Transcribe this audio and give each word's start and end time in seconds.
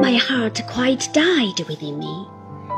My 0.00 0.16
heart 0.16 0.62
quite 0.68 1.08
died 1.12 1.60
within 1.68 1.98
me. 1.98 2.26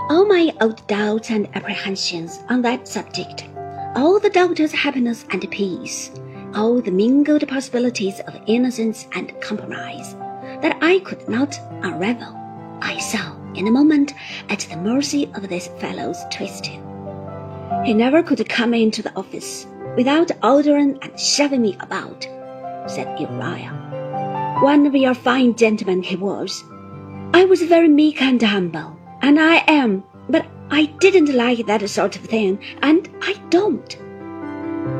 All 0.08 0.26
my 0.26 0.52
old 0.60 0.84
doubts 0.88 1.30
and 1.30 1.48
apprehensions 1.54 2.40
on 2.48 2.62
that 2.62 2.88
subject, 2.88 3.46
all 3.94 4.18
the 4.18 4.30
doctor's 4.30 4.72
happiness 4.72 5.24
and 5.30 5.48
peace, 5.52 6.10
all 6.54 6.80
the 6.80 6.90
mingled 6.90 7.46
possibilities 7.46 8.18
of 8.26 8.34
innocence 8.46 9.06
and 9.12 9.32
compromise 9.40 10.14
that 10.60 10.76
I 10.82 10.98
could 11.00 11.28
not 11.28 11.56
unravel, 11.82 12.34
I 12.82 12.98
saw 12.98 13.36
in 13.54 13.68
a 13.68 13.70
moment 13.70 14.12
at 14.48 14.66
the 14.70 14.76
mercy 14.76 15.30
of 15.34 15.48
this 15.48 15.68
fellow's 15.78 16.18
twisting. 16.32 16.82
He 17.84 17.94
never 17.94 18.24
could 18.24 18.48
come 18.48 18.74
into 18.74 19.02
the 19.02 19.14
office 19.14 19.68
without 19.96 20.32
ordering 20.42 20.98
and 21.02 21.18
shoving 21.18 21.62
me 21.62 21.76
about, 21.80 22.24
said 22.88 23.20
Uriah. 23.20 23.79
One 24.60 24.86
of 24.86 24.94
your 24.94 25.14
fine 25.14 25.54
gentlemen 25.54 26.02
he 26.02 26.16
was. 26.16 26.64
I 27.32 27.46
was 27.46 27.62
very 27.62 27.88
meek 27.88 28.20
and 28.20 28.42
humble, 28.42 28.94
and 29.22 29.40
I 29.40 29.64
am, 29.66 30.04
but 30.28 30.44
I 30.70 30.84
didn't 31.00 31.34
like 31.34 31.64
that 31.64 31.88
sort 31.88 32.14
of 32.16 32.26
thing, 32.26 32.58
and 32.82 33.08
I 33.22 33.40
don't. 33.48 33.90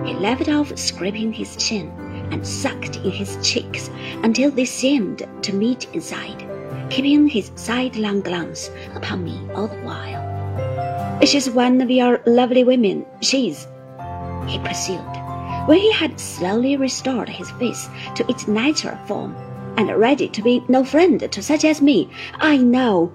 He 0.02 0.14
left 0.14 0.48
off 0.48 0.78
scraping 0.78 1.34
his 1.34 1.56
chin 1.56 1.90
and 2.32 2.46
sucked 2.46 2.96
in 3.04 3.10
his 3.10 3.36
cheeks 3.42 3.90
until 4.22 4.50
they 4.50 4.64
seemed 4.64 5.28
to 5.42 5.52
meet 5.54 5.86
inside, 5.92 6.42
keeping 6.88 7.28
his 7.28 7.52
sidelong 7.54 8.22
glance 8.22 8.70
upon 8.94 9.24
me 9.24 9.46
all 9.54 9.68
the 9.68 9.76
while. 9.82 11.20
She's 11.26 11.50
one 11.50 11.82
of 11.82 11.90
your 11.90 12.22
lovely 12.24 12.64
women, 12.64 13.04
she's, 13.20 13.68
he 14.46 14.58
pursued, 14.60 15.04
when 15.66 15.80
he 15.80 15.92
had 15.92 16.18
slowly 16.18 16.78
restored 16.78 17.28
his 17.28 17.50
face 17.52 17.90
to 18.14 18.26
its 18.30 18.48
natural 18.48 18.96
form 19.04 19.36
and 19.76 19.96
ready 19.98 20.28
to 20.28 20.42
be 20.42 20.62
no 20.68 20.84
friend 20.84 21.30
to 21.30 21.42
such 21.42 21.64
as 21.64 21.80
me. 21.80 22.08
I 22.36 22.56
know. 22.56 23.12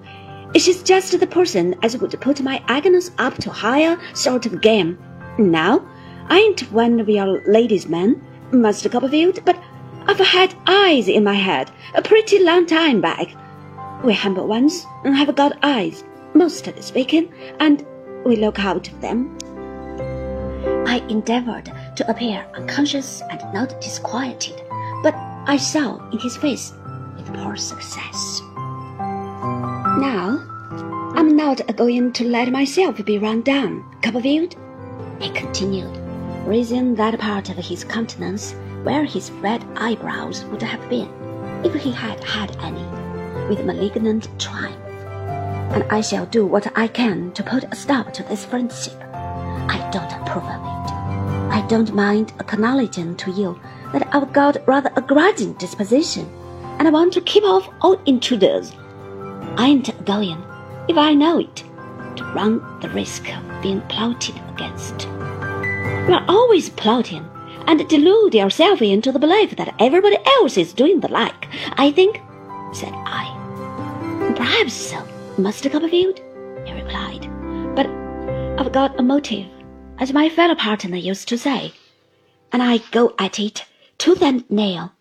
She's 0.54 0.82
just 0.82 1.18
the 1.18 1.26
person 1.26 1.74
as 1.82 1.96
would 1.96 2.20
put 2.20 2.40
my 2.40 2.62
Agnes 2.68 3.10
up 3.18 3.34
to 3.38 3.50
higher 3.50 3.98
sort 4.14 4.46
of 4.46 4.60
game. 4.60 4.98
Now, 5.38 5.86
I 6.28 6.38
ain't 6.38 6.72
one 6.72 6.98
of 7.00 7.08
your 7.08 7.42
ladies' 7.46 7.88
men, 7.88 8.22
Master 8.52 8.88
Copperfield, 8.88 9.44
but 9.44 9.58
I've 10.06 10.18
had 10.18 10.54
eyes 10.66 11.08
in 11.08 11.24
my 11.24 11.34
head 11.34 11.70
a 11.94 12.02
pretty 12.02 12.42
long 12.42 12.66
time 12.66 13.00
back. 13.00 13.28
We 14.04 14.14
humble 14.14 14.46
ones 14.46 14.86
have 15.04 15.34
got 15.34 15.58
eyes, 15.62 16.04
mostly 16.34 16.80
speaking, 16.80 17.32
and 17.60 17.84
we 18.24 18.36
look 18.36 18.58
out 18.58 18.88
of 18.88 19.00
them. 19.00 19.36
I 20.86 20.98
endeavored 21.08 21.70
to 21.96 22.10
appear 22.10 22.46
unconscious 22.54 23.20
and 23.30 23.40
not 23.52 23.80
disquieted, 23.80 24.62
I 25.48 25.56
saw 25.56 25.98
in 26.10 26.18
his 26.18 26.36
face 26.36 26.72
with 27.16 27.32
poor 27.34 27.54
success. 27.54 28.42
Now, 28.98 30.42
I'm 31.14 31.36
not 31.36 31.76
going 31.76 32.12
to 32.14 32.24
let 32.24 32.50
myself 32.50 33.04
be 33.04 33.18
run 33.18 33.42
down, 33.42 33.84
Copperfield, 34.02 34.56
he 35.20 35.30
continued, 35.30 35.96
raising 36.46 36.96
that 36.96 37.20
part 37.20 37.48
of 37.48 37.58
his 37.58 37.84
countenance 37.84 38.56
where 38.82 39.04
his 39.04 39.30
red 39.30 39.64
eyebrows 39.76 40.44
would 40.46 40.62
have 40.62 40.88
been, 40.90 41.08
if 41.64 41.74
he 41.74 41.92
had 41.92 42.22
had 42.24 42.56
any, 42.56 42.84
with 43.48 43.64
malignant 43.64 44.28
triumph. 44.40 44.76
And 45.72 45.84
I 45.92 46.00
shall 46.00 46.26
do 46.26 46.44
what 46.44 46.76
I 46.76 46.88
can 46.88 47.30
to 47.34 47.44
put 47.44 47.62
a 47.70 47.76
stop 47.76 48.12
to 48.14 48.24
this 48.24 48.44
friendship. 48.44 49.00
I 49.14 49.88
don't 49.92 50.12
approve 50.12 50.44
of 50.44 50.60
it. 50.60 50.92
I 51.52 51.64
don't 51.68 51.94
mind 51.94 52.32
acknowledging 52.40 53.16
to 53.18 53.30
you 53.30 53.60
that 53.92 54.08
I've 54.14 54.32
got 54.32 54.66
rather 54.66 54.90
a 54.96 55.02
grudging 55.02 55.54
disposition, 55.54 56.28
and 56.78 56.86
I 56.86 56.90
want 56.90 57.12
to 57.14 57.20
keep 57.20 57.44
off 57.44 57.68
all 57.80 58.00
intruders. 58.06 58.72
I 59.56 59.68
ain't 59.68 60.04
going, 60.04 60.42
if 60.88 60.96
I 60.96 61.14
know 61.14 61.38
it, 61.38 61.56
to 62.16 62.24
run 62.34 62.80
the 62.80 62.88
risk 62.90 63.28
of 63.34 63.62
being 63.62 63.80
plotted 63.82 64.36
against. 64.54 65.04
You're 66.08 66.24
always 66.28 66.70
plotting, 66.70 67.28
and 67.66 67.88
delude 67.88 68.34
yourself 68.34 68.82
into 68.82 69.12
the 69.12 69.18
belief 69.18 69.56
that 69.56 69.74
everybody 69.78 70.18
else 70.26 70.56
is 70.56 70.72
doing 70.72 71.00
the 71.00 71.08
like. 71.08 71.48
I 71.78 71.90
think, 71.90 72.20
said 72.72 72.92
I. 72.94 73.32
Perhaps 74.36 74.72
so, 74.72 75.06
Master 75.38 75.68
Copperfield, 75.68 76.20
he 76.64 76.72
replied. 76.72 77.28
But 77.74 77.86
I've 78.58 78.72
got 78.72 78.98
a 78.98 79.02
motive, 79.02 79.46
as 79.98 80.12
my 80.12 80.28
fellow 80.28 80.54
partner 80.54 80.96
used 80.96 81.28
to 81.28 81.38
say, 81.38 81.72
and 82.52 82.62
I 82.62 82.78
go 82.90 83.14
at 83.18 83.38
it 83.38 83.64
tooth 83.98 84.22
and 84.22 84.48
nail. 84.50 84.92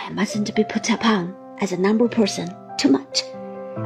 I 0.00 0.10
mustn't 0.10 0.54
be 0.54 0.64
put 0.64 0.90
upon 0.90 1.34
as 1.60 1.72
a 1.72 1.76
number 1.80 2.08
person 2.08 2.54
too 2.78 2.90
much. 2.90 3.22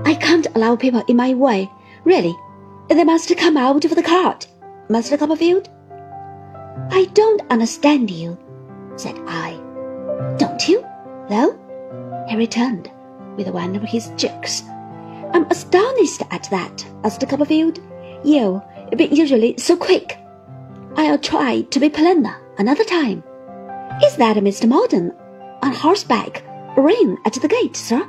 I 0.05 0.15
can't 0.15 0.47
allow 0.55 0.77
people 0.77 1.03
in 1.09 1.17
my 1.17 1.35
way. 1.35 1.71
Really, 2.05 2.37
they 2.89 3.05
must 3.05 3.35
come 3.37 3.57
out 3.57 3.85
of 3.85 3.95
the 3.95 4.03
cart, 4.03 4.47
Master 4.89 5.17
Copperfield. 5.17 5.69
I 6.91 7.07
don't 7.15 7.43
understand 7.51 8.11
you, 8.11 8.39
said 8.97 9.19
I. 9.27 9.61
Don't 10.39 10.69
you, 10.69 10.85
though? 11.29 11.59
He 12.29 12.37
returned 12.37 12.91
with 13.37 13.49
a 13.49 13.53
one 13.53 13.75
of 13.77 13.83
his 13.83 14.11
jerks. 14.17 14.63
I'm 15.33 15.45
astonished 15.51 16.23
at 16.31 16.49
that, 16.51 16.87
Master 17.03 17.27
Copperfield. 17.27 17.81
You 18.25 18.63
be 18.97 19.07
usually 19.07 19.57
so 19.59 19.77
quick. 19.77 20.19
I'll 20.97 21.19
try 21.19 21.63
to 21.63 21.81
be 21.81 21.91
plainer 21.91 22.37
another 22.59 22.85
time. 22.85 23.25
Is 24.03 24.17
that 24.17 24.37
a 24.37 24.41
Mr. 24.41 24.69
Maldon 24.69 25.13
on 25.63 25.73
horseback, 25.73 26.43
ring 26.77 27.17
at 27.25 27.35
the 27.35 27.47
gate, 27.47 27.77
sir? 27.77 28.09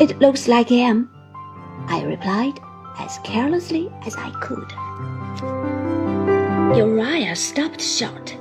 It 0.00 0.18
looks 0.18 0.48
like 0.48 0.68
him, 0.68 1.10
I 1.86 2.02
replied 2.02 2.58
as 2.98 3.18
carelessly 3.22 3.92
as 4.04 4.16
I 4.16 4.30
could. 4.40 4.72
Uriah 6.76 7.36
stopped 7.36 7.80
short, 7.80 8.36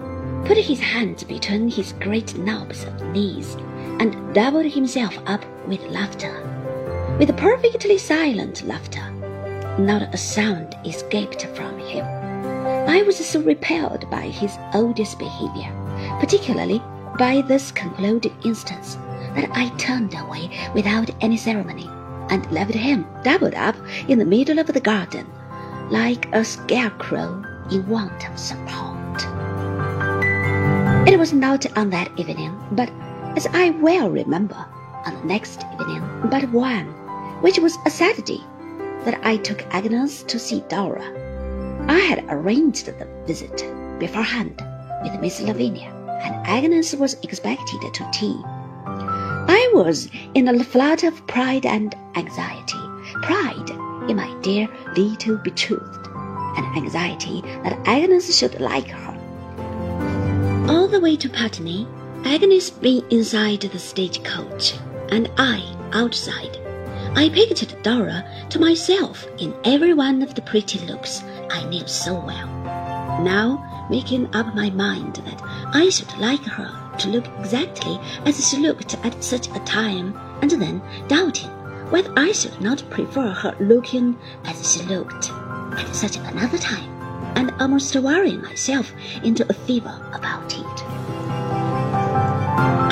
put 0.46 0.58
his 0.58 0.80
hands 0.80 1.24
between 1.24 1.70
his 1.70 1.94
great 1.94 2.36
knobs 2.38 2.84
of 2.84 3.02
knees, 3.12 3.56
and 4.00 4.34
doubled 4.34 4.72
himself 4.72 5.16
up 5.28 5.46
with 5.68 5.82
laughter. 5.92 6.42
With 7.20 7.38
perfectly 7.38 8.00
silent 8.00 8.64
laughter, 8.66 9.08
not 9.78 10.14
a 10.14 10.18
sound 10.18 10.76
escaped 10.84 11.46
from 11.56 11.78
him. 11.78 12.06
I 12.94 13.02
was 13.02 13.18
so 13.18 13.42
repelled 13.42 14.08
by 14.12 14.28
his 14.28 14.56
odious 14.72 15.16
behavior, 15.16 15.74
particularly 16.20 16.80
by 17.18 17.42
this 17.42 17.72
concluded 17.72 18.32
instance, 18.46 19.00
that 19.34 19.50
I 19.52 19.70
turned 19.80 20.14
away 20.14 20.52
without 20.76 21.10
any 21.20 21.36
ceremony 21.36 21.90
and 22.30 22.50
left 22.52 22.76
him 22.76 23.08
doubled 23.24 23.56
up 23.56 23.76
in 24.08 24.20
the 24.20 24.26
middle 24.26 24.60
of 24.60 24.68
the 24.68 24.80
garden, 24.80 25.26
like 25.90 26.32
a 26.36 26.46
scarecrow 26.46 27.44
in 27.72 27.88
want 27.88 28.30
of 28.30 28.38
support. 28.38 29.24
It 31.08 31.18
was 31.18 31.34
not 31.34 31.66
on 31.76 31.90
that 31.90 32.12
evening, 32.16 32.56
but 32.74 32.92
as 33.36 33.48
I 33.54 33.72
well 33.72 34.12
remember, 34.12 34.68
on 35.08 35.16
the 35.20 35.26
next 35.26 35.66
evening 35.74 36.04
but 36.30 36.48
one, 36.52 36.94
which 37.42 37.58
was 37.58 37.76
a 37.88 37.90
Saturday, 37.90 38.44
that 39.04 39.20
I 39.24 39.38
took 39.38 39.66
Agnes 39.74 40.22
to 40.22 40.38
see 40.38 40.64
Dora. 40.70 41.23
I 41.88 42.00
had 42.00 42.26
arranged 42.30 42.86
the 42.86 43.08
visit 43.26 43.66
beforehand 44.00 44.62
with 45.04 45.20
Miss 45.20 45.42
Lavinia, 45.42 45.92
and 46.24 46.48
Agnes 46.48 46.94
was 46.96 47.16
expected 47.24 47.82
to 47.94 48.10
tea. 48.14 48.40
I 48.86 49.72
was 49.74 50.10
in 50.34 50.48
a 50.48 50.64
flood 50.64 51.04
of 51.04 51.26
pride 51.28 51.66
and 51.66 51.96
anxiety. 52.16 52.80
Pride 53.22 53.70
in 54.10 54.16
my 54.16 54.34
dear 54.42 54.68
little 54.96 55.38
betrothed, 55.38 56.08
and 56.58 56.78
anxiety 56.78 57.42
that 57.64 57.80
Agnes 57.86 58.38
should 58.38 58.60
like 58.60 58.88
her. 58.88 59.18
All 60.70 60.88
the 60.88 61.00
way 61.00 61.16
to 61.18 61.30
Putney, 61.30 61.88
Agnes 62.26 62.70
being 62.70 63.04
inside 63.10 63.62
the 63.62 63.80
stagecoach, 63.80 64.74
and 65.10 65.30
I 65.38 65.62
outside. 65.92 66.58
I 67.16 67.30
pictured 67.30 67.76
Dora 67.84 68.26
to 68.50 68.60
myself 68.60 69.28
in 69.38 69.54
every 69.66 69.94
one 69.94 70.22
of 70.22 70.34
the 70.34 70.42
pretty 70.42 70.80
looks 70.80 71.22
I 71.54 71.64
knew 71.66 71.86
so 71.88 72.16
well. 72.16 72.48
Now, 73.22 73.88
making 73.90 74.34
up 74.36 74.56
my 74.56 74.72
mind 74.72 75.18
that 75.18 75.40
I 75.74 75.90
should 75.90 76.18
like 76.18 76.44
her 76.46 76.98
to 76.98 77.10
look 77.10 77.28
exactly 77.40 78.00
as 78.26 78.50
she 78.50 78.58
looked 78.58 78.96
at 79.06 79.24
such 79.24 79.48
a 79.50 79.60
time, 79.60 80.20
and 80.42 80.50
then 80.50 80.82
doubting 81.08 81.52
whether 81.92 82.12
I 82.18 82.32
should 82.32 82.60
not 82.60 82.90
prefer 82.90 83.30
her 83.30 83.56
looking 83.60 84.18
as 84.46 84.74
she 84.74 84.82
looked 84.86 85.30
at 85.30 85.96
such 85.96 86.18
another 86.18 86.58
time, 86.58 86.90
and 87.38 87.52
almost 87.62 87.96
worrying 87.96 88.42
myself 88.42 88.92
into 89.24 89.48
a 89.48 89.54
fever 89.54 89.96
about 90.12 90.54
it. 90.58 90.84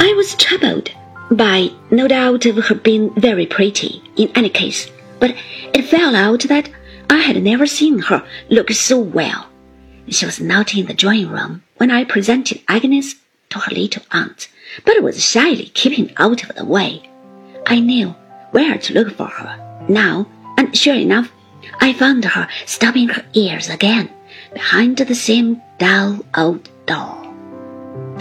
I 0.06 0.14
was 0.16 0.36
troubled 0.36 0.92
by 1.32 1.72
no 1.90 2.08
doubt 2.08 2.46
of 2.46 2.58
her 2.66 2.76
being 2.76 3.12
very 3.16 3.48
pretty 3.48 4.04
in 4.18 4.30
any 4.36 4.50
case, 4.50 4.88
but 5.20 5.36
it 5.74 5.86
fell 5.86 6.16
out 6.16 6.44
that 6.44 6.70
I 7.12 7.18
had 7.18 7.44
never 7.44 7.68
seen 7.68 8.00
her 8.00 8.26
look 8.50 8.72
so 8.72 8.98
well. 8.98 9.50
She 10.08 10.26
was 10.26 10.40
not 10.40 10.74
in 10.74 10.86
the 10.86 10.94
drawing 10.94 11.28
room 11.28 11.62
when 11.76 11.92
I 11.92 12.06
presented 12.06 12.62
Agnes 12.70 13.16
to 13.50 13.60
her 13.60 13.72
little 13.76 14.04
aunt, 14.12 14.48
but 14.86 15.04
was 15.04 15.22
shyly 15.22 15.66
keeping 15.74 16.14
out 16.16 16.42
of 16.50 16.56
the 16.56 16.64
way. 16.64 17.10
I 17.68 17.82
knew 17.82 18.16
where 18.52 18.78
to 18.78 18.94
look 18.94 19.18
for 19.18 19.28
her 19.28 19.86
now, 19.90 20.26
and 20.58 20.76
sure 20.76 20.96
enough, 20.96 21.30
I 21.82 21.92
found 21.92 22.24
her 22.24 22.48
stopping 22.66 23.10
her 23.10 23.26
ears 23.34 23.68
again 23.68 24.10
behind 24.54 24.96
the 24.96 25.14
same 25.14 25.62
dull 25.80 26.26
old 26.38 26.70
door. 26.86 27.28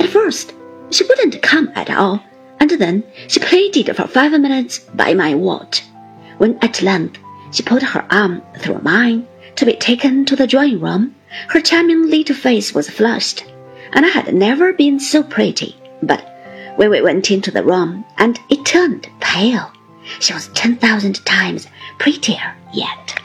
At 0.01 0.11
first, 0.11 0.53
she 0.91 1.05
wouldn't 1.05 1.43
come 1.43 1.71
at 1.77 1.91
all, 1.91 2.21
and 2.59 2.71
then 2.71 3.05
she 3.29 3.39
pleaded 3.39 3.95
for 3.95 4.09
five 4.09 4.33
minutes 4.33 4.81
by 4.81 5.15
my 5.15 5.37
watch. 5.37 5.85
When 6.39 6.59
at 6.61 6.83
length 6.83 7.21
she 7.51 7.63
put 7.63 7.83
her 7.83 8.07
arm 8.11 8.43
through 8.59 8.81
mine 8.83 9.27
to 9.57 9.67
be 9.67 9.75
taken 9.75 10.25
to 10.25 10.37
the 10.37 10.47
drawing 10.47 10.81
room, 10.81 11.15
her 11.49 11.61
charming 11.61 12.09
little 12.09 12.35
face 12.35 12.75
was 12.75 12.89
flushed, 12.89 13.45
and 13.93 14.05
I 14.07 14.09
had 14.09 14.35
never 14.35 14.73
been 14.73 14.99
so 15.01 15.23
pretty. 15.23 15.77
But 16.03 16.27
when 16.77 16.91
we 16.91 17.01
went 17.03 17.31
into 17.31 17.51
the 17.51 17.65
room 17.65 18.05
and 18.19 18.39
it 18.49 18.65
turned 18.65 19.09
pale, 19.21 19.71
she 20.19 20.33
was 20.33 20.49
ten 20.49 20.77
thousand 20.77 21.25
times 21.27 21.67
prettier 21.99 22.55
yet. 22.73 23.21